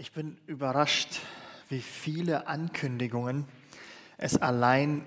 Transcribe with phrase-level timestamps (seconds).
[0.00, 1.18] Ich bin überrascht,
[1.68, 3.46] wie viele Ankündigungen
[4.16, 5.04] es allein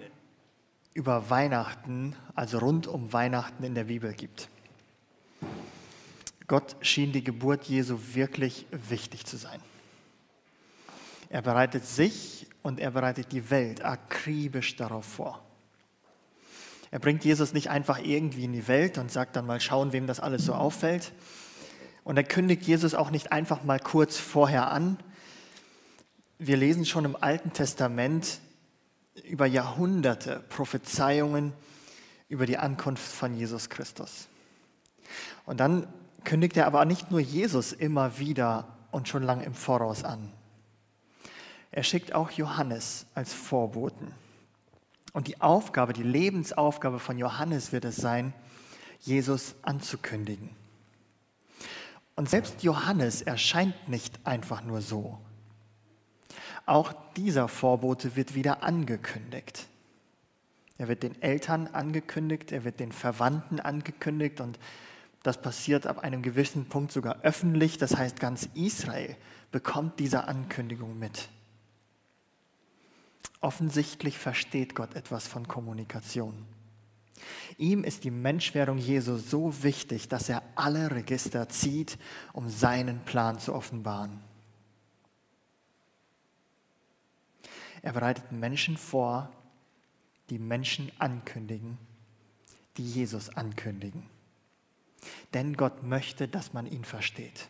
[0.93, 4.49] über Weihnachten, also rund um Weihnachten in der Bibel gibt.
[6.45, 9.61] Gott schien die Geburt Jesu wirklich wichtig zu sein.
[11.29, 15.41] Er bereitet sich und er bereitet die Welt akribisch darauf vor.
[16.91, 20.05] Er bringt Jesus nicht einfach irgendwie in die Welt und sagt dann mal schauen, wem
[20.05, 21.13] das alles so auffällt,
[22.03, 24.97] und er kündigt Jesus auch nicht einfach mal kurz vorher an.
[26.39, 28.39] Wir lesen schon im Alten Testament
[29.23, 31.53] über Jahrhunderte Prophezeiungen
[32.29, 34.27] über die Ankunft von Jesus Christus.
[35.45, 35.87] Und dann
[36.23, 40.31] kündigt er aber nicht nur Jesus immer wieder und schon lange im Voraus an.
[41.71, 44.13] Er schickt auch Johannes als Vorboten.
[45.13, 48.33] Und die Aufgabe, die Lebensaufgabe von Johannes wird es sein,
[49.01, 50.60] Jesus anzukündigen.
[52.15, 55.19] Und selbst Johannes erscheint nicht einfach nur so.
[56.65, 59.67] Auch dieser Vorbote wird wieder angekündigt.
[60.77, 64.57] Er wird den Eltern angekündigt, er wird den Verwandten angekündigt und
[65.23, 67.77] das passiert ab einem gewissen Punkt sogar öffentlich.
[67.77, 69.15] Das heißt, ganz Israel
[69.51, 71.29] bekommt diese Ankündigung mit.
[73.39, 76.45] Offensichtlich versteht Gott etwas von Kommunikation.
[77.57, 81.97] Ihm ist die Menschwerdung Jesu so wichtig, dass er alle Register zieht,
[82.33, 84.19] um seinen Plan zu offenbaren.
[87.81, 89.31] Er bereitet Menschen vor,
[90.29, 91.77] die Menschen ankündigen,
[92.77, 94.05] die Jesus ankündigen.
[95.33, 97.49] Denn Gott möchte, dass man ihn versteht.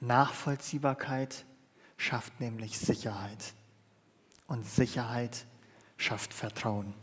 [0.00, 1.44] Nachvollziehbarkeit
[1.96, 3.54] schafft nämlich Sicherheit.
[4.46, 5.46] Und Sicherheit
[5.96, 6.94] schafft Vertrauen.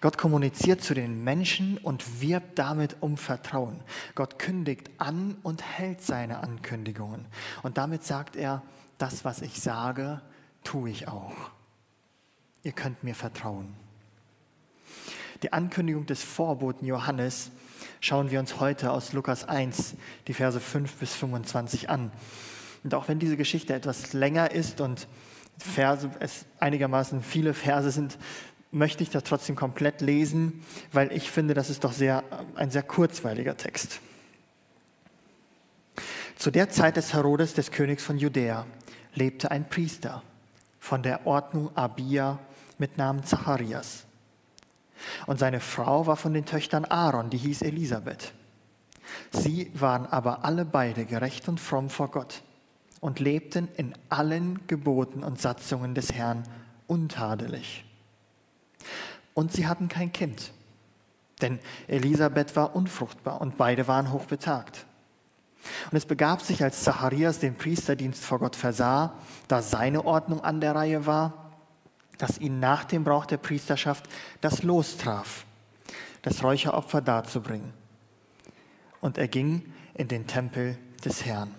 [0.00, 3.80] Gott kommuniziert zu den Menschen und wirbt damit um Vertrauen.
[4.14, 7.26] Gott kündigt an und hält seine Ankündigungen.
[7.62, 8.62] Und damit sagt er,
[8.98, 10.20] das, was ich sage,
[10.64, 11.34] tue ich auch.
[12.62, 13.74] Ihr könnt mir vertrauen.
[15.42, 17.50] Die Ankündigung des Vorboten Johannes
[18.00, 19.94] schauen wir uns heute aus Lukas 1,
[20.26, 22.10] die Verse 5 bis 25 an.
[22.84, 25.08] Und auch wenn diese Geschichte etwas länger ist und
[25.58, 28.18] Verse, es einigermaßen viele Verse sind,
[28.76, 32.22] möchte ich das trotzdem komplett lesen, weil ich finde, das ist doch sehr,
[32.54, 34.00] ein sehr kurzweiliger Text.
[36.36, 38.66] Zu der Zeit des Herodes, des Königs von Judäa,
[39.14, 40.22] lebte ein Priester
[40.78, 42.38] von der Ordnung Abia
[42.76, 44.04] mit Namen Zacharias.
[45.26, 48.34] Und seine Frau war von den Töchtern Aaron, die hieß Elisabeth.
[49.30, 52.42] Sie waren aber alle beide gerecht und fromm vor Gott
[53.00, 56.42] und lebten in allen Geboten und Satzungen des Herrn
[56.86, 57.85] untadelig.
[59.36, 60.50] Und sie hatten kein Kind,
[61.42, 61.58] denn
[61.88, 64.86] Elisabeth war unfruchtbar und beide waren hochbetagt.
[65.90, 69.12] Und es begab sich, als Zacharias den Priesterdienst vor Gott versah,
[69.46, 71.52] da seine Ordnung an der Reihe war,
[72.16, 74.08] dass ihn nach dem Brauch der Priesterschaft
[74.40, 75.44] das Los traf,
[76.22, 77.74] das Räucheropfer darzubringen.
[79.02, 81.54] Und er ging in den Tempel des Herrn.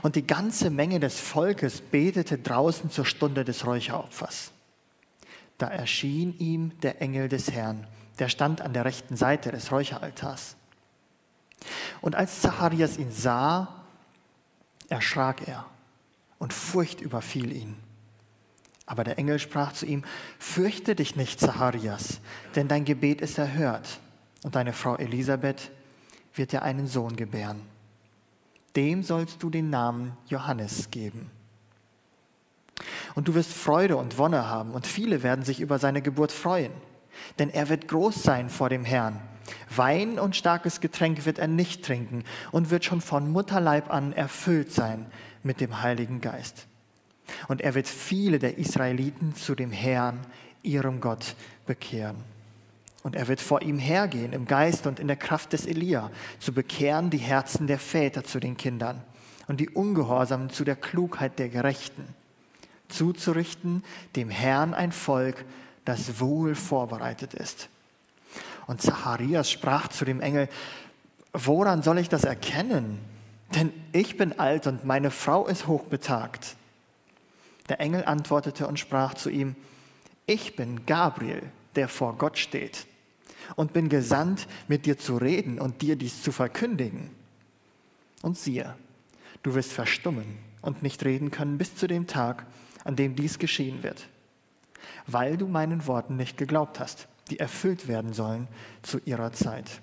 [0.00, 4.52] Und die ganze Menge des Volkes betete draußen zur Stunde des Räucheropfers.
[5.58, 7.86] Da erschien ihm der Engel des Herrn,
[8.18, 10.56] der stand an der rechten Seite des Räucheraltars.
[12.00, 13.84] Und als Zacharias ihn sah,
[14.88, 15.66] erschrak er
[16.38, 17.76] und Furcht überfiel ihn.
[18.86, 20.04] Aber der Engel sprach zu ihm,
[20.38, 22.20] fürchte dich nicht, Zacharias,
[22.54, 24.00] denn dein Gebet ist erhört
[24.44, 25.70] und deine Frau Elisabeth
[26.34, 27.60] wird dir einen Sohn gebären.
[28.76, 31.30] Dem sollst du den Namen Johannes geben.
[33.14, 36.72] Und du wirst Freude und Wonne haben und viele werden sich über seine Geburt freuen.
[37.38, 39.20] Denn er wird groß sein vor dem Herrn.
[39.74, 44.72] Wein und starkes Getränk wird er nicht trinken und wird schon von Mutterleib an erfüllt
[44.72, 45.06] sein
[45.42, 46.66] mit dem Heiligen Geist.
[47.48, 50.20] Und er wird viele der Israeliten zu dem Herrn,
[50.62, 51.34] ihrem Gott,
[51.66, 52.16] bekehren.
[53.02, 56.10] Und er wird vor ihm hergehen im Geist und in der Kraft des Elia,
[56.40, 59.02] zu bekehren die Herzen der Väter zu den Kindern
[59.46, 62.14] und die Ungehorsamen zu der Klugheit der Gerechten
[62.88, 63.84] zuzurichten,
[64.16, 65.44] dem Herrn ein Volk,
[65.84, 67.68] das wohl vorbereitet ist.
[68.66, 70.48] Und Zacharias sprach zu dem Engel,
[71.32, 72.98] woran soll ich das erkennen?
[73.54, 76.56] Denn ich bin alt und meine Frau ist hochbetagt.
[77.68, 79.56] Der Engel antwortete und sprach zu ihm,
[80.26, 81.42] ich bin Gabriel,
[81.74, 82.86] der vor Gott steht
[83.56, 87.10] und bin gesandt, mit dir zu reden und dir dies zu verkündigen.
[88.20, 88.74] Und siehe,
[89.42, 92.44] du wirst verstummen und nicht reden können bis zu dem Tag,
[92.84, 94.08] an dem dies geschehen wird,
[95.06, 98.48] weil du meinen Worten nicht geglaubt hast, die erfüllt werden sollen
[98.82, 99.80] zu ihrer Zeit.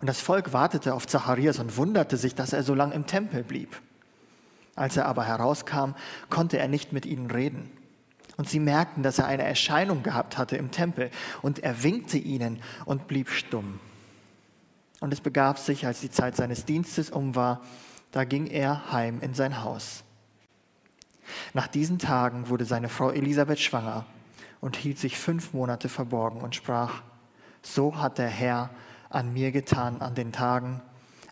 [0.00, 3.44] Und das Volk wartete auf Zacharias und wunderte sich, dass er so lange im Tempel
[3.44, 3.80] blieb.
[4.74, 5.92] Als er aber herauskam,
[6.30, 7.70] konnte er nicht mit ihnen reden.
[8.38, 11.10] Und sie merkten, dass er eine Erscheinung gehabt hatte im Tempel.
[11.42, 13.78] Und er winkte ihnen und blieb stumm.
[15.00, 17.60] Und es begab sich, als die Zeit seines Dienstes um war,
[18.12, 20.04] da ging er heim in sein Haus.
[21.54, 24.06] Nach diesen Tagen wurde seine Frau Elisabeth schwanger
[24.60, 27.02] und hielt sich fünf Monate verborgen und sprach,
[27.62, 28.70] so hat der Herr
[29.08, 30.80] an mir getan an den Tagen,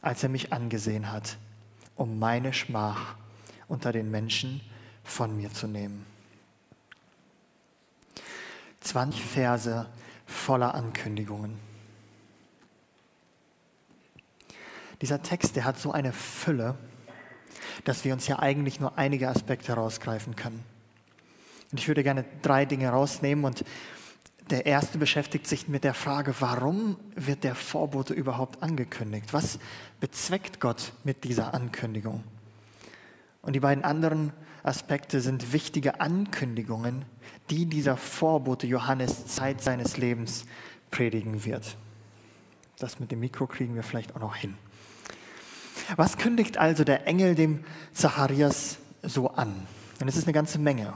[0.02, 1.36] als er mich angesehen hat,
[1.94, 3.14] um meine Schmach
[3.68, 4.60] unter den Menschen
[5.04, 6.06] von mir zu nehmen.
[8.80, 9.86] 20 Verse
[10.26, 11.58] voller Ankündigungen.
[15.00, 16.76] Dieser Text, der hat so eine Fülle,
[17.84, 20.62] dass wir uns ja eigentlich nur einige Aspekte herausgreifen können.
[21.70, 23.64] Und ich würde gerne drei Dinge rausnehmen und
[24.50, 29.32] der erste beschäftigt sich mit der Frage, warum wird der Vorbote überhaupt angekündigt?
[29.32, 29.58] Was
[30.00, 32.24] bezweckt Gott mit dieser Ankündigung?
[33.42, 34.32] Und die beiden anderen
[34.62, 37.04] Aspekte sind wichtige Ankündigungen,
[37.50, 40.46] die dieser Vorbote Johannes Zeit seines Lebens
[40.90, 41.76] predigen wird.
[42.78, 44.54] Das mit dem Mikro kriegen wir vielleicht auch noch hin.
[45.96, 49.54] Was kündigt also der Engel dem Zacharias so an?
[50.00, 50.92] Und es ist eine ganze Menge.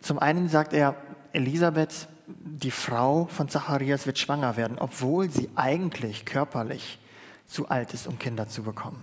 [0.00, 0.96] Zum einen sagt er,
[1.32, 6.98] Elisabeth, die Frau von Zacharias, wird schwanger werden, obwohl sie eigentlich körperlich
[7.46, 9.02] zu alt ist, um Kinder zu bekommen.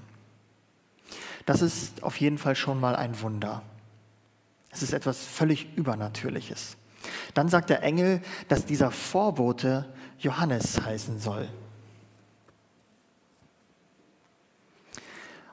[1.45, 3.63] Das ist auf jeden Fall schon mal ein Wunder.
[4.71, 6.77] Es ist etwas völlig Übernatürliches.
[7.33, 9.85] Dann sagt der Engel, dass dieser Vorbote
[10.19, 11.49] Johannes heißen soll.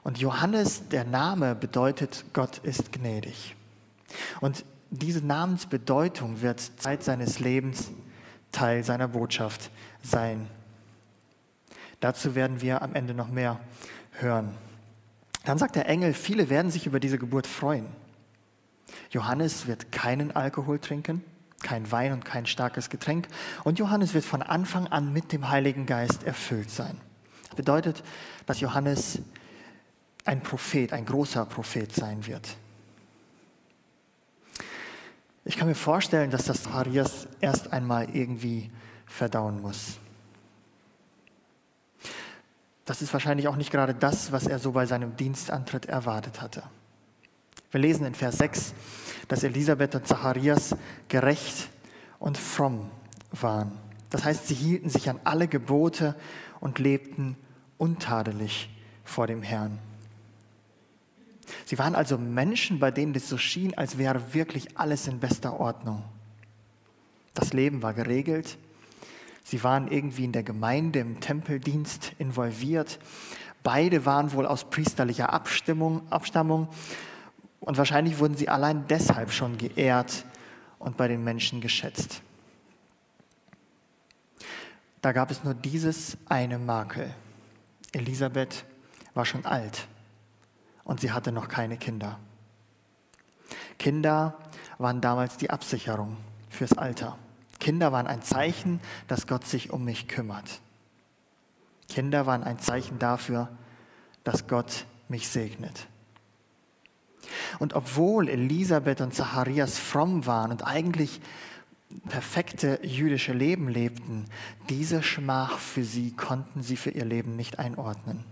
[0.03, 3.55] Und Johannes, der Name bedeutet, Gott ist gnädig.
[4.39, 7.91] Und diese Namensbedeutung wird Zeit seines Lebens
[8.51, 9.71] Teil seiner Botschaft
[10.03, 10.47] sein.
[11.99, 13.59] Dazu werden wir am Ende noch mehr
[14.13, 14.51] hören.
[15.45, 17.85] Dann sagt der Engel, viele werden sich über diese Geburt freuen.
[19.11, 21.23] Johannes wird keinen Alkohol trinken,
[21.63, 23.27] kein Wein und kein starkes Getränk.
[23.63, 26.97] Und Johannes wird von Anfang an mit dem Heiligen Geist erfüllt sein.
[27.47, 28.03] Das bedeutet,
[28.45, 29.19] dass Johannes
[30.25, 32.55] ein Prophet, ein großer Prophet sein wird.
[35.43, 38.69] Ich kann mir vorstellen, dass das Arias erst einmal irgendwie
[39.07, 39.97] verdauen muss.
[42.85, 46.63] Das ist wahrscheinlich auch nicht gerade das, was er so bei seinem Dienstantritt erwartet hatte.
[47.71, 48.73] Wir lesen in Vers 6,
[49.27, 50.75] dass Elisabeth und Zacharias
[51.07, 51.69] gerecht
[52.19, 52.91] und fromm
[53.31, 53.71] waren.
[54.09, 56.15] Das heißt, sie hielten sich an alle Gebote
[56.59, 57.37] und lebten
[57.77, 58.69] untadelig
[59.05, 59.79] vor dem Herrn.
[61.65, 65.59] Sie waren also Menschen, bei denen es so schien, als wäre wirklich alles in bester
[65.59, 66.03] Ordnung.
[67.33, 68.57] Das Leben war geregelt.
[69.43, 72.99] Sie waren irgendwie in der Gemeinde, im Tempeldienst involviert.
[73.63, 76.67] Beide waren wohl aus priesterlicher Abstimmung, Abstammung
[77.59, 80.25] und wahrscheinlich wurden sie allein deshalb schon geehrt
[80.79, 82.21] und bei den Menschen geschätzt.
[85.01, 87.13] Da gab es nur dieses eine Makel.
[87.91, 88.65] Elisabeth
[89.13, 89.87] war schon alt
[90.83, 92.19] und sie hatte noch keine Kinder.
[93.77, 94.37] Kinder
[94.77, 96.17] waren damals die Absicherung
[96.49, 97.17] fürs Alter.
[97.59, 100.61] Kinder waren ein Zeichen, dass Gott sich um mich kümmert.
[101.87, 103.49] Kinder waren ein Zeichen dafür,
[104.23, 105.87] dass Gott mich segnet.
[107.59, 111.21] Und obwohl Elisabeth und Zacharias fromm waren und eigentlich
[112.09, 114.25] perfekte jüdische Leben lebten,
[114.69, 118.23] diese Schmach für sie konnten sie für ihr Leben nicht einordnen.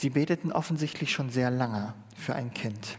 [0.00, 2.96] Sie beteten offensichtlich schon sehr lange für ein Kind.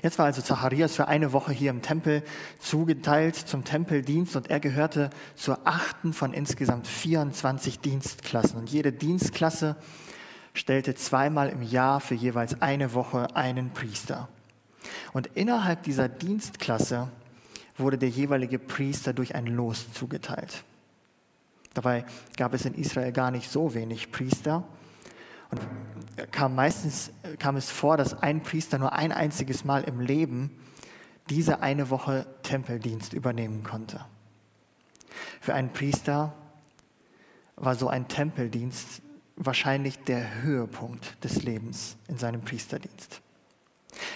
[0.00, 2.22] Jetzt war also Zacharias für eine Woche hier im Tempel
[2.60, 8.60] zugeteilt zum Tempeldienst und er gehörte zur achten von insgesamt 24 Dienstklassen.
[8.60, 9.74] Und jede Dienstklasse
[10.54, 14.28] stellte zweimal im Jahr für jeweils eine Woche einen Priester.
[15.12, 17.08] Und innerhalb dieser Dienstklasse
[17.76, 20.62] wurde der jeweilige Priester durch ein Los zugeteilt.
[21.74, 22.04] Dabei
[22.36, 24.62] gab es in Israel gar nicht so wenig Priester.
[25.52, 30.50] Und kam meistens kam es vor, dass ein Priester nur ein einziges Mal im Leben
[31.30, 34.04] diese eine Woche Tempeldienst übernehmen konnte.
[35.40, 36.34] Für einen Priester
[37.56, 39.02] war so ein Tempeldienst
[39.36, 43.20] wahrscheinlich der Höhepunkt des Lebens in seinem Priesterdienst.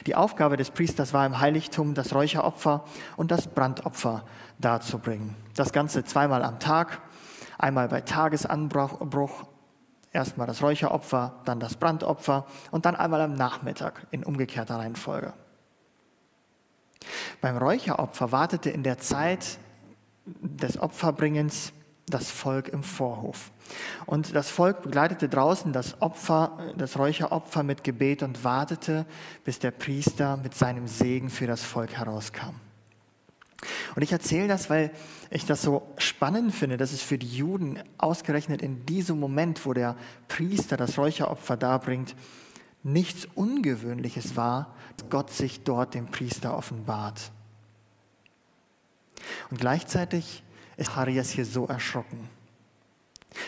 [0.07, 2.85] Die Aufgabe des Priesters war im Heiligtum, das Räucheropfer
[3.17, 4.25] und das Brandopfer
[4.59, 5.35] darzubringen.
[5.55, 7.01] Das Ganze zweimal am Tag,
[7.59, 9.47] einmal bei Tagesanbruch
[10.17, 15.35] Erstmal das Räucheropfer, dann das Brandopfer und dann einmal am Nachmittag in umgekehrter Reihenfolge.
[17.43, 19.59] Beim Räucheropfer wartete in der Zeit
[20.25, 21.75] des Opferbringens
[22.07, 23.51] das Volk im Vorhof.
[24.07, 29.05] Und das Volk begleitete draußen das Opfer, das Räucheropfer mit Gebet und wartete,
[29.45, 32.55] bis der Priester mit seinem Segen für das Volk herauskam.
[33.95, 34.91] Und ich erzähle das, weil
[35.31, 39.73] ich das so spannend finde, dass es für die Juden ausgerechnet in diesem Moment, wo
[39.73, 39.97] der
[40.29, 42.15] Priester das Räucheropfer darbringt,
[42.83, 47.33] nichts Ungewöhnliches war, dass Gott sich dort dem Priester offenbart.
[49.51, 50.43] Und gleichzeitig
[50.77, 52.29] ist Harias hier so erschrocken.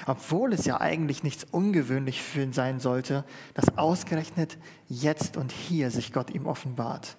[0.06, 3.24] Obwohl es ja eigentlich nichts ungewöhnlich für ihn sein sollte,
[3.54, 7.16] dass ausgerechnet jetzt und hier sich Gott ihm offenbart.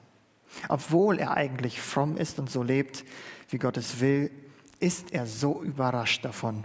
[0.68, 3.03] Obwohl er eigentlich fromm ist und so lebt,
[3.50, 4.32] wie Gott es will,
[4.79, 6.63] ist er so überrascht davon,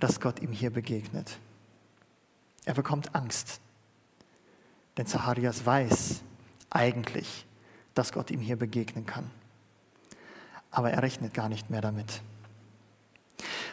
[0.00, 1.38] dass Gott ihm hier begegnet.
[2.64, 3.60] Er bekommt Angst,
[4.96, 6.22] denn Zacharias weiß
[6.70, 7.46] eigentlich,
[7.94, 9.30] dass Gott ihm hier begegnen kann.
[10.70, 12.20] Aber er rechnet gar nicht mehr damit.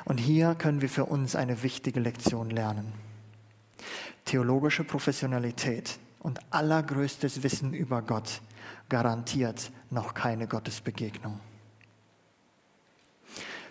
[0.06, 2.92] Und hier können wir für uns eine wichtige Lektion lernen.
[4.26, 8.42] Theologische Professionalität und allergrößtes Wissen über Gott
[8.92, 11.40] garantiert noch keine Gottesbegegnung.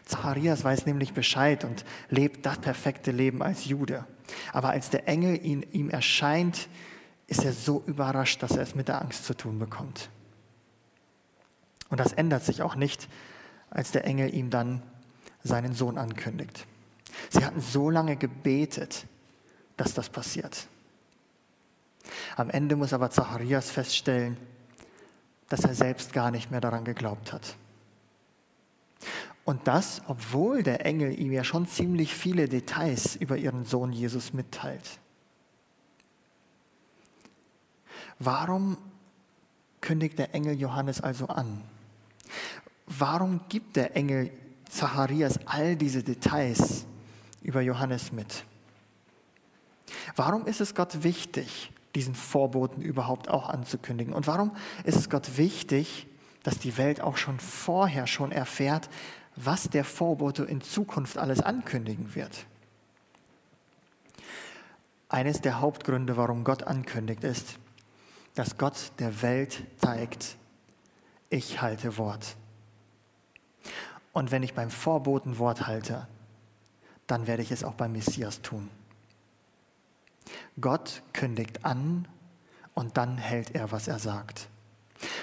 [0.07, 4.07] Zacharias weiß nämlich Bescheid und lebt das perfekte Leben als Jude.
[4.55, 6.69] Aber als der Engel ihn, ihm erscheint,
[7.27, 10.09] ist er so überrascht, dass er es mit der Angst zu tun bekommt.
[11.91, 13.07] Und das ändert sich auch nicht,
[13.69, 14.83] als der Engel ihm dann
[15.45, 16.67] seinen Sohn ankündigt.
[17.29, 19.05] Sie hatten so lange gebetet,
[19.77, 20.67] dass das passiert.
[22.37, 24.39] Am Ende muss aber Zacharias feststellen,
[25.51, 27.57] dass er selbst gar nicht mehr daran geglaubt hat.
[29.45, 34.33] Und das, obwohl der Engel ihm ja schon ziemlich viele Details über ihren Sohn Jesus
[34.33, 34.99] mitteilt.
[38.19, 38.79] Warum
[39.83, 41.61] kündigt der Engel Johannes also an?
[42.87, 44.31] Warum gibt der Engel
[44.71, 46.87] Zacharias all diese Details
[47.43, 48.45] über Johannes mit.
[50.15, 54.13] Warum ist es Gott wichtig, diesen Vorboten überhaupt auch anzukündigen?
[54.13, 54.53] Und warum
[54.85, 56.07] ist es Gott wichtig,
[56.43, 58.89] dass die Welt auch schon vorher schon erfährt,
[59.37, 62.47] was der Vorbote in Zukunft alles ankündigen wird?
[65.09, 67.59] Eines der Hauptgründe, warum Gott ankündigt, ist,
[68.35, 70.37] dass Gott der Welt zeigt,
[71.31, 72.37] ich halte Wort.
[74.13, 76.09] Und wenn ich beim Vorboten Wort halte,
[77.07, 78.71] dann werde ich es auch beim Messias tun.
[80.61, 82.09] Gott kündigt an
[82.75, 84.49] und dann hält er, was er sagt.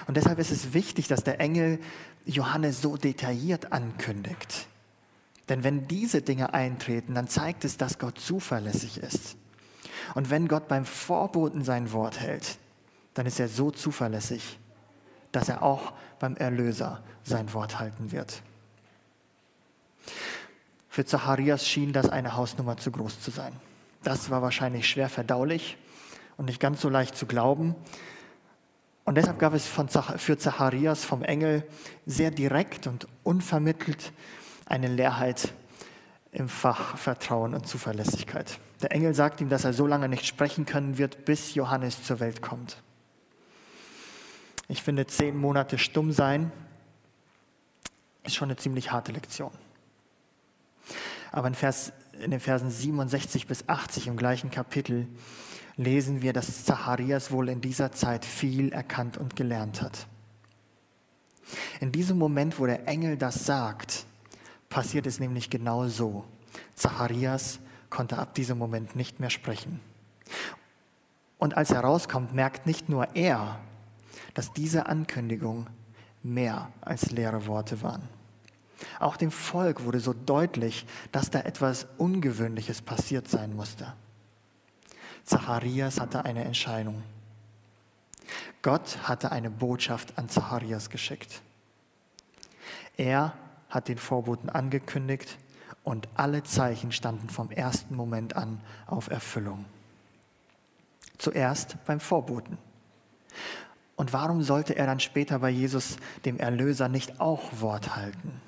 [0.07, 1.79] Und deshalb ist es wichtig, dass der Engel
[2.25, 4.67] Johannes so detailliert ankündigt.
[5.49, 9.37] Denn wenn diese Dinge eintreten, dann zeigt es, dass Gott zuverlässig ist.
[10.13, 12.57] Und wenn Gott beim Vorboten sein Wort hält,
[13.13, 14.59] dann ist er so zuverlässig,
[15.31, 18.41] dass er auch beim Erlöser sein Wort halten wird.
[20.89, 23.53] Für Zacharias schien das eine Hausnummer zu groß zu sein.
[24.07, 25.75] Das war wahrscheinlich schwer verdaulich
[26.37, 27.75] und nicht ganz so leicht zu glauben.
[29.03, 31.67] Und deshalb gab es von, für Zacharias vom Engel
[32.05, 34.13] sehr direkt und unvermittelt
[34.65, 35.53] eine Leerheit
[36.31, 38.59] im Fach Vertrauen und Zuverlässigkeit.
[38.81, 42.21] Der Engel sagt ihm, dass er so lange nicht sprechen können wird, bis Johannes zur
[42.21, 42.81] Welt kommt.
[44.69, 46.53] Ich finde, zehn Monate stumm sein
[48.23, 49.51] ist schon eine ziemlich harte Lektion.
[51.33, 55.07] Aber in, Vers, in den Versen 67 bis 80 im gleichen Kapitel
[55.75, 60.07] lesen wir, dass Zacharias wohl in dieser Zeit viel erkannt und gelernt hat.
[61.79, 64.05] In diesem Moment, wo der Engel das sagt,
[64.69, 66.25] passiert es nämlich genau so.
[66.75, 67.59] Zacharias
[67.89, 69.79] konnte ab diesem Moment nicht mehr sprechen.
[71.37, 73.59] Und als er rauskommt, merkt nicht nur er,
[74.33, 75.67] dass diese Ankündigung
[76.23, 78.09] mehr als leere Worte waren.
[78.99, 83.93] Auch dem Volk wurde so deutlich, dass da etwas Ungewöhnliches passiert sein musste.
[85.23, 87.03] Zacharias hatte eine Entscheidung.
[88.61, 91.41] Gott hatte eine Botschaft an Zacharias geschickt.
[92.97, 93.33] Er
[93.69, 95.37] hat den Vorboten angekündigt
[95.83, 99.65] und alle Zeichen standen vom ersten Moment an auf Erfüllung.
[101.17, 102.57] Zuerst beim Vorboten.
[103.95, 108.41] Und warum sollte er dann später bei Jesus, dem Erlöser, nicht auch Wort halten?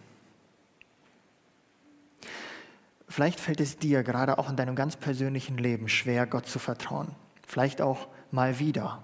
[3.10, 7.10] Vielleicht fällt es dir gerade auch in deinem ganz persönlichen Leben schwer, Gott zu vertrauen.
[7.48, 9.02] Vielleicht auch mal wieder.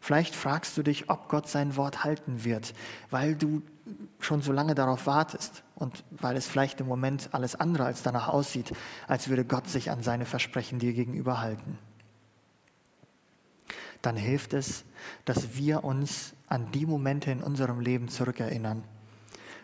[0.00, 2.74] Vielleicht fragst du dich, ob Gott sein Wort halten wird,
[3.10, 3.62] weil du
[4.18, 8.28] schon so lange darauf wartest und weil es vielleicht im Moment alles andere als danach
[8.28, 8.72] aussieht,
[9.06, 11.78] als würde Gott sich an seine Versprechen dir gegenüber halten.
[14.02, 14.84] Dann hilft es,
[15.24, 18.82] dass wir uns an die Momente in unserem Leben zurückerinnern,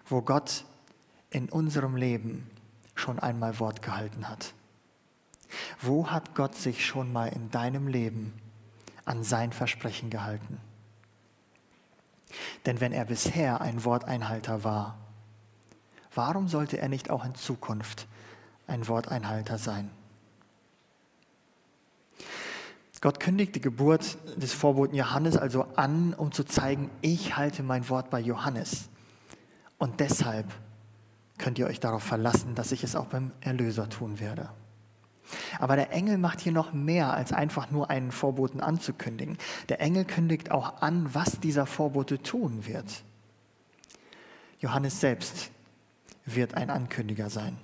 [0.07, 0.65] wo Gott
[1.31, 2.49] in unserem Leben
[3.01, 4.55] schon einmal Wort gehalten hat?
[5.81, 8.33] Wo hat Gott sich schon mal in deinem Leben
[9.05, 10.61] an sein Versprechen gehalten?
[12.67, 14.99] Denn wenn er bisher ein Worteinhalter war,
[16.15, 18.07] warum sollte er nicht auch in Zukunft
[18.67, 19.91] ein Worteinhalter sein?
[23.01, 27.89] Gott kündigt die Geburt des Vorboten Johannes also an, um zu zeigen, ich halte mein
[27.89, 28.91] Wort bei Johannes.
[29.79, 30.47] Und deshalb
[31.41, 34.51] könnt ihr euch darauf verlassen, dass ich es auch beim Erlöser tun werde.
[35.59, 39.39] Aber der Engel macht hier noch mehr, als einfach nur einen Vorboten anzukündigen.
[39.69, 43.03] Der Engel kündigt auch an, was dieser Vorbote tun wird.
[44.59, 45.51] Johannes selbst
[46.27, 47.57] wird ein Ankündiger sein.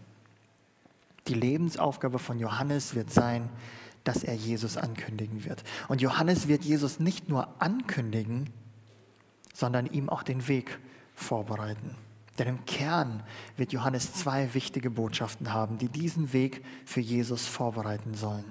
[1.28, 3.48] Die Lebensaufgabe von Johannes wird sein,
[4.04, 5.64] dass er Jesus ankündigen wird.
[5.88, 8.50] Und Johannes wird Jesus nicht nur ankündigen,
[9.52, 10.78] sondern ihm auch den Weg
[11.14, 11.96] vorbereiten.
[12.38, 13.22] Denn im Kern
[13.56, 18.44] wird Johannes zwei wichtige Botschaften haben, die diesen Weg für Jesus vorbereiten sollen.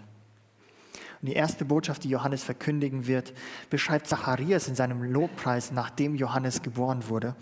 [1.21, 3.33] Und die erste Botschaft, die Johannes verkündigen wird,
[3.69, 7.35] beschreibt Zacharias in seinem Lobpreis, nachdem Johannes geboren wurde,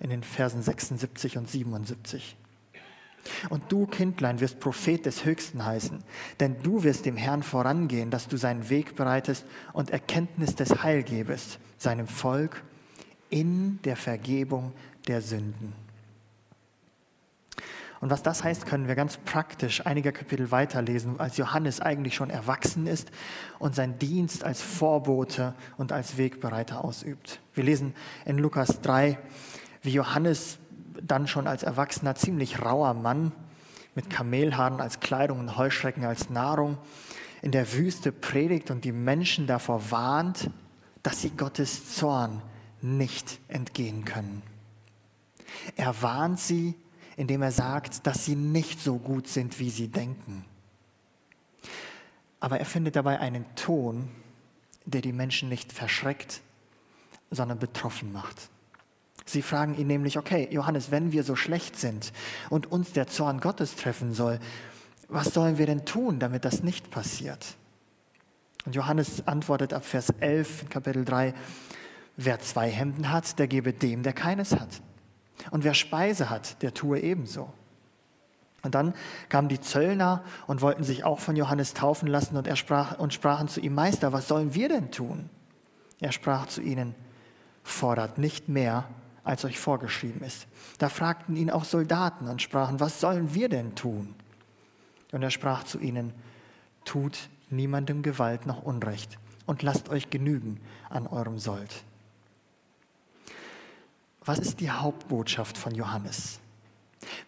[0.00, 2.36] in den Versen 76 und 77.
[3.48, 6.02] Und du, Kindlein, wirst Prophet des Höchsten heißen,
[6.38, 11.02] denn du wirst dem Herrn vorangehen, dass du seinen Weg bereitest und Erkenntnis des Heil
[11.02, 12.62] gebest, seinem Volk
[13.28, 14.72] in der Vergebung
[15.06, 15.72] der Sünden.
[18.00, 22.30] Und was das heißt, können wir ganz praktisch einige Kapitel weiterlesen, als Johannes eigentlich schon
[22.30, 23.10] erwachsen ist
[23.58, 27.40] und seinen Dienst als Vorbote und als Wegbereiter ausübt.
[27.54, 27.94] Wir lesen
[28.26, 29.18] in Lukas 3,
[29.82, 30.58] wie Johannes
[31.02, 33.32] dann schon als erwachsener, ziemlich rauer Mann
[33.94, 36.76] mit Kamelhaaren als Kleidung und Heuschrecken als Nahrung
[37.40, 40.50] in der Wüste predigt und die Menschen davor warnt,
[41.02, 42.42] dass sie Gottes Zorn
[42.82, 44.42] nicht entgehen können.
[45.76, 46.74] Er warnt sie,
[47.16, 50.44] indem er sagt, dass sie nicht so gut sind, wie sie denken.
[52.40, 54.08] Aber er findet dabei einen Ton,
[54.84, 56.42] der die Menschen nicht verschreckt,
[57.30, 58.50] sondern betroffen macht.
[59.24, 62.12] Sie fragen ihn nämlich, okay, Johannes, wenn wir so schlecht sind
[62.48, 64.38] und uns der Zorn Gottes treffen soll,
[65.08, 67.56] was sollen wir denn tun, damit das nicht passiert?
[68.64, 71.34] Und Johannes antwortet ab Vers 11 in Kapitel 3,
[72.16, 74.80] wer zwei Hemden hat, der gebe dem, der keines hat.
[75.50, 77.52] Und wer Speise hat, der tue ebenso.
[78.62, 78.94] Und dann
[79.28, 83.14] kamen die Zöllner und wollten sich auch von Johannes taufen lassen und, er sprach, und
[83.14, 85.30] sprachen zu ihm, Meister, was sollen wir denn tun?
[86.00, 86.94] Er sprach zu ihnen,
[87.62, 88.84] fordert nicht mehr,
[89.24, 90.46] als euch vorgeschrieben ist.
[90.78, 94.14] Da fragten ihn auch Soldaten und sprachen, was sollen wir denn tun?
[95.12, 96.12] Und er sprach zu ihnen,
[96.84, 101.84] tut niemandem Gewalt noch Unrecht und lasst euch genügen an eurem Sold.
[104.26, 106.40] Was ist die Hauptbotschaft von Johannes?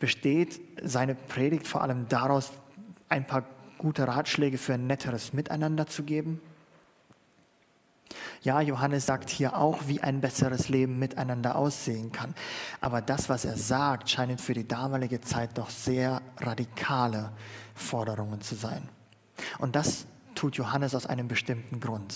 [0.00, 2.50] Besteht seine Predigt vor allem daraus,
[3.08, 3.44] ein paar
[3.78, 6.40] gute Ratschläge für ein netteres Miteinander zu geben?
[8.42, 12.34] Ja, Johannes sagt hier auch, wie ein besseres Leben miteinander aussehen kann.
[12.80, 17.30] Aber das, was er sagt, scheinen für die damalige Zeit doch sehr radikale
[17.74, 18.88] Forderungen zu sein.
[19.58, 22.14] Und das tut Johannes aus einem bestimmten Grund.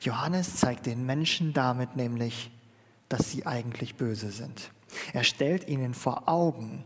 [0.00, 2.50] Johannes zeigt den Menschen damit nämlich,
[3.10, 4.70] dass sie eigentlich böse sind.
[5.12, 6.84] Er stellt ihnen vor Augen,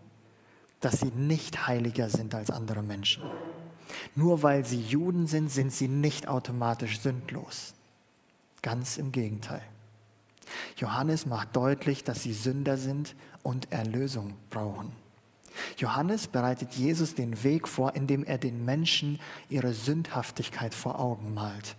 [0.80, 3.22] dass sie nicht heiliger sind als andere Menschen.
[4.16, 7.74] Nur weil sie Juden sind, sind sie nicht automatisch sündlos.
[8.62, 9.62] Ganz im Gegenteil.
[10.76, 14.92] Johannes macht deutlich, dass sie Sünder sind und Erlösung brauchen.
[15.76, 21.76] Johannes bereitet Jesus den Weg vor, indem er den Menschen ihre Sündhaftigkeit vor Augen malt.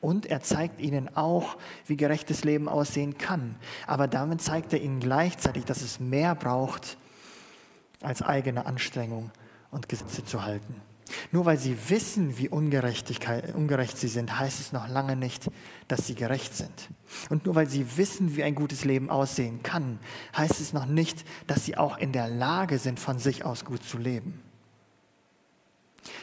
[0.00, 3.56] Und er zeigt ihnen auch, wie gerechtes Leben aussehen kann.
[3.86, 6.96] Aber damit zeigt er ihnen gleichzeitig, dass es mehr braucht,
[8.02, 9.30] als eigene Anstrengung
[9.70, 10.80] und Gesetze zu halten.
[11.30, 13.06] Nur weil sie wissen, wie ungerecht
[13.98, 15.50] sie sind, heißt es noch lange nicht,
[15.88, 16.88] dass sie gerecht sind.
[17.30, 19.98] Und nur weil sie wissen, wie ein gutes Leben aussehen kann,
[20.36, 23.84] heißt es noch nicht, dass sie auch in der Lage sind, von sich aus gut
[23.84, 24.42] zu leben.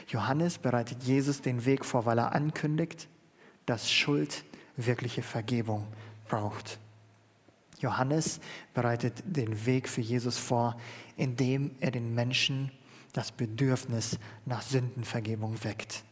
[0.07, 3.07] Johannes bereitet Jesus den Weg vor, weil er ankündigt,
[3.65, 4.43] dass Schuld
[4.75, 5.87] wirkliche Vergebung
[6.27, 6.79] braucht.
[7.79, 8.39] Johannes
[8.73, 10.77] bereitet den Weg für Jesus vor,
[11.17, 12.71] indem er den Menschen
[13.11, 16.03] das Bedürfnis nach Sündenvergebung weckt.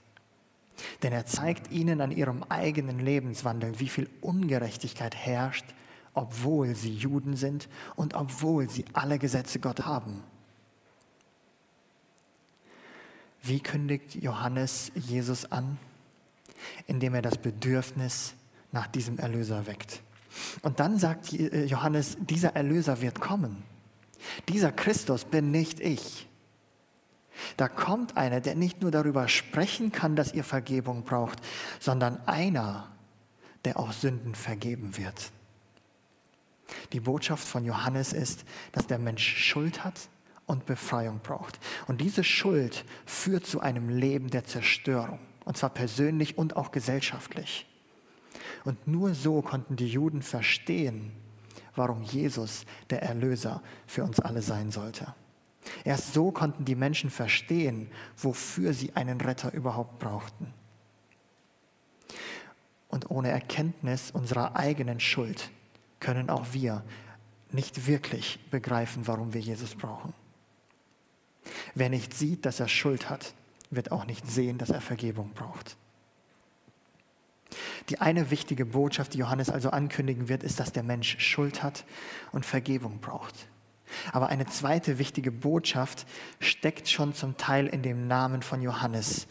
[1.04, 5.66] Denn er zeigt ihnen an ihrem eigenen Lebenswandel, wie viel Ungerechtigkeit herrscht,
[6.14, 10.24] obwohl sie Juden sind und obwohl sie alle Gesetze Gott haben.
[13.42, 15.80] Wie kündigt Johannes Jesus an?
[16.88, 18.34] Indem er das Bedürfnis
[18.72, 20.02] nach diesem Erlöser weckt.
[20.62, 23.64] Und dann sagt äh, Johannes, dieser Erlöser wird kommen.
[24.50, 26.28] Dieser Christus bin nicht ich.
[27.58, 31.40] Da kommt einer, der nicht nur darüber sprechen kann, dass ihr Vergebung braucht,
[31.80, 32.92] sondern einer,
[33.66, 35.32] der auch Sünden vergeben wird.
[36.94, 40.10] Die Botschaft von Johannes ist, dass der Mensch Schuld hat
[40.46, 41.60] und Befreiung braucht.
[41.88, 47.68] Und diese Schuld führt zu einem Leben der Zerstörung, und zwar persönlich und auch gesellschaftlich.
[48.64, 51.12] Und nur so konnten die Juden verstehen,
[51.76, 55.14] warum Jesus der Erlöser für uns alle sein sollte.
[55.84, 60.54] Erst so konnten die Menschen verstehen, wofür sie einen Retter überhaupt brauchten.
[62.88, 65.50] Und ohne Erkenntnis unserer eigenen Schuld
[66.00, 66.84] können auch wir
[67.52, 70.14] nicht wirklich begreifen, warum wir Jesus brauchen.
[71.74, 73.34] Wer nicht sieht, dass er Schuld hat,
[73.72, 75.78] wird auch nicht sehen, dass er Vergebung braucht.
[77.90, 81.86] Die eine wichtige Botschaft, die Johannes also ankündigen wird, ist, dass der Mensch Schuld hat
[82.32, 83.48] und Vergebung braucht.
[84.14, 86.06] Aber eine zweite wichtige Botschaft
[86.40, 89.28] steckt schon zum Teil in dem Namen von Johannes,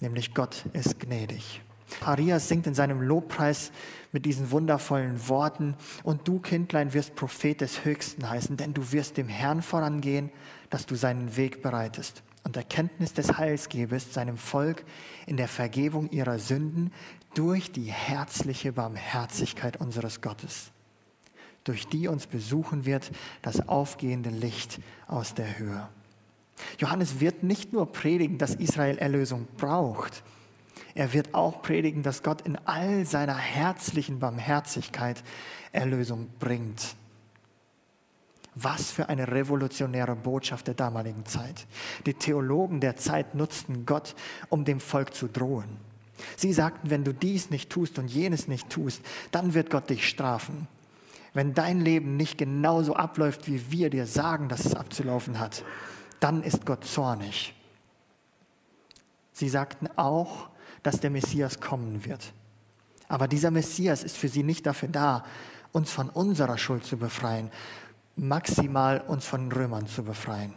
[0.00, 1.60] nämlich Gott ist gnädig.
[2.02, 3.72] Arias singt in seinem Lobpreis
[4.12, 5.74] mit diesen wundervollen Worten,
[6.04, 10.30] und du, Kindlein, wirst Prophet des Höchsten heißen, denn du wirst dem Herrn vorangehen,
[10.70, 14.82] dass du seinen Weg bereitest und Erkenntnis des Heils gebest seinem Volk
[15.26, 16.94] in der Vergebung ihrer Sünden
[17.34, 20.70] durch die herzliche Barmherzigkeit unseres Gottes,
[21.64, 23.10] durch die uns besuchen wird
[23.42, 25.86] das aufgehende Licht aus der Höhe.
[26.78, 30.22] Johannes wird nicht nur predigen, dass Israel Erlösung braucht,
[30.94, 35.22] er wird auch predigen, dass Gott in all seiner herzlichen Barmherzigkeit
[35.70, 36.96] Erlösung bringt.
[38.60, 41.66] Was für eine revolutionäre Botschaft der damaligen Zeit.
[42.06, 44.14] Die Theologen der Zeit nutzten Gott,
[44.48, 45.76] um dem Volk zu drohen.
[46.36, 50.08] Sie sagten, wenn du dies nicht tust und jenes nicht tust, dann wird Gott dich
[50.08, 50.66] strafen.
[51.34, 55.62] Wenn dein Leben nicht genauso abläuft, wie wir dir sagen, dass es abzulaufen hat,
[56.20, 57.54] dann ist Gott zornig.
[59.32, 60.48] Sie sagten auch,
[60.82, 62.32] dass der Messias kommen wird.
[63.08, 65.24] Aber dieser Messias ist für sie nicht dafür da,
[65.72, 67.50] uns von unserer Schuld zu befreien,
[68.18, 70.54] maximal uns von Römern zu befreien.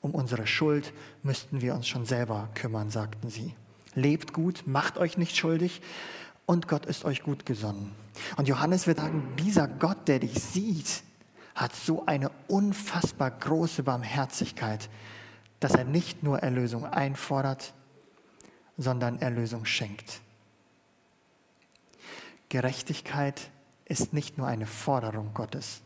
[0.00, 3.54] Um unsere Schuld müssten wir uns schon selber kümmern, sagten sie.
[3.94, 5.82] Lebt gut, macht euch nicht schuldig
[6.46, 7.94] und Gott ist euch gut gesonnen.
[8.36, 11.02] Und Johannes wird sagen, dieser Gott, der dich sieht,
[11.54, 14.88] hat so eine unfassbar große Barmherzigkeit,
[15.58, 17.74] dass er nicht nur Erlösung einfordert,
[18.78, 20.20] sondern Erlösung schenkt.
[22.48, 23.50] Gerechtigkeit
[23.84, 25.82] ist nicht nur eine Forderung Gottes.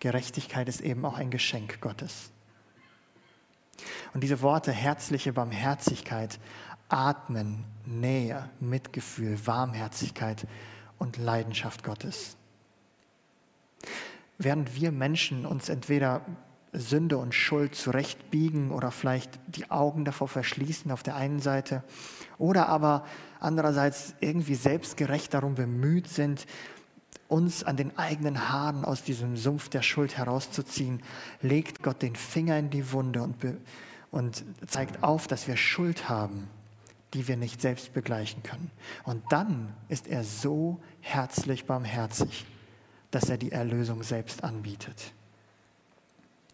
[0.00, 2.30] Gerechtigkeit ist eben auch ein Geschenk Gottes.
[4.14, 6.38] Und diese Worte herzliche Barmherzigkeit
[6.88, 10.46] atmen Nähe, Mitgefühl, Warmherzigkeit
[10.98, 12.36] und Leidenschaft Gottes.
[14.38, 16.22] Während wir Menschen uns entweder
[16.72, 21.82] Sünde und Schuld zurechtbiegen oder vielleicht die Augen davor verschließen auf der einen Seite
[22.36, 23.06] oder aber
[23.40, 26.46] andererseits irgendwie selbstgerecht darum bemüht sind,
[27.28, 31.02] uns an den eigenen Haaren aus diesem Sumpf der Schuld herauszuziehen,
[31.42, 33.36] legt Gott den Finger in die Wunde und,
[34.10, 36.48] und zeigt auf, dass wir Schuld haben,
[37.14, 38.70] die wir nicht selbst begleichen können.
[39.04, 42.46] Und dann ist er so herzlich barmherzig,
[43.10, 45.12] dass er die Erlösung selbst anbietet.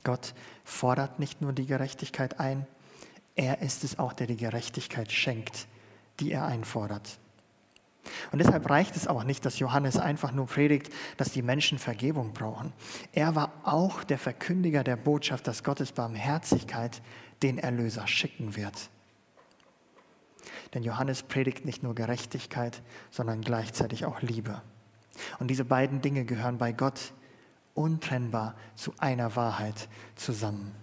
[0.05, 2.67] Gott fordert nicht nur die Gerechtigkeit ein,
[3.37, 5.67] er ist es auch, der die Gerechtigkeit schenkt,
[6.21, 7.19] die er einfordert.
[8.33, 12.33] Und deshalb reicht es auch nicht, dass Johannes einfach nur predigt, dass die Menschen Vergebung
[12.33, 12.73] brauchen.
[13.13, 17.03] Er war auch der Verkündiger der Botschaft, dass Gottes Barmherzigkeit
[17.43, 18.91] den Erlöser schicken wird.
[20.75, 24.61] Denn Johannes predigt nicht nur Gerechtigkeit, sondern gleichzeitig auch Liebe.
[25.39, 27.13] Und diese beiden Dinge gehören bei Gott
[27.75, 30.75] untrennbar zu einer Wahrheit zusammen.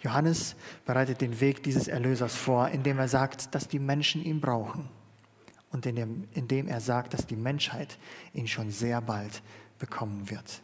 [0.00, 4.88] Johannes bereitet den Weg dieses Erlösers vor, indem er sagt, dass die Menschen ihn brauchen
[5.70, 7.98] und indem, indem er sagt, dass die Menschheit
[8.32, 9.42] ihn schon sehr bald
[9.78, 10.62] bekommen wird.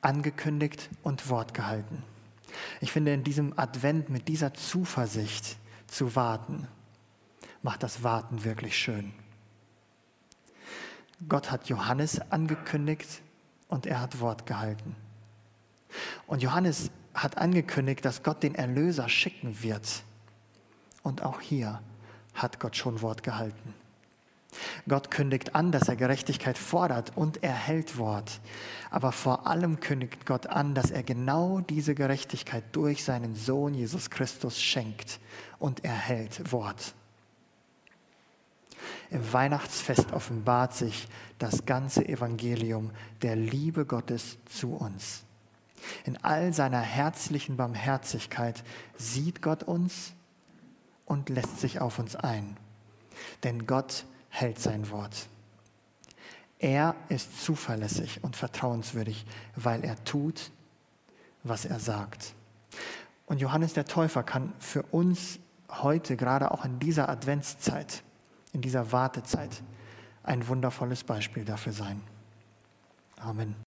[0.00, 2.02] Angekündigt und Wort gehalten.
[2.80, 6.66] Ich finde, in diesem Advent mit dieser Zuversicht zu warten,
[7.62, 9.12] macht das Warten wirklich schön.
[11.28, 13.22] Gott hat Johannes angekündigt
[13.66, 14.94] und er hat Wort gehalten.
[16.26, 20.04] Und Johannes hat angekündigt, dass Gott den Erlöser schicken wird.
[21.02, 21.80] Und auch hier
[22.42, 23.74] hat Gott schon Wort gehalten.
[24.88, 28.40] Gott kündigt an, dass er Gerechtigkeit fordert und er hält Wort.
[28.90, 34.08] Aber vor allem kündigt Gott an, dass er genau diese Gerechtigkeit durch seinen Sohn Jesus
[34.08, 35.20] Christus schenkt
[35.58, 36.94] und er hält Wort.
[39.10, 42.90] Im Weihnachtsfest offenbart sich das ganze Evangelium
[43.22, 45.24] der Liebe Gottes zu uns.
[46.04, 48.62] In all seiner herzlichen Barmherzigkeit
[48.96, 50.12] sieht Gott uns
[51.08, 52.56] und lässt sich auf uns ein.
[53.42, 55.28] Denn Gott hält sein Wort.
[56.58, 59.24] Er ist zuverlässig und vertrauenswürdig,
[59.56, 60.50] weil er tut,
[61.44, 62.34] was er sagt.
[63.26, 65.38] Und Johannes der Täufer kann für uns
[65.70, 68.02] heute, gerade auch in dieser Adventszeit,
[68.52, 69.62] in dieser Wartezeit,
[70.24, 72.02] ein wundervolles Beispiel dafür sein.
[73.16, 73.56] Amen.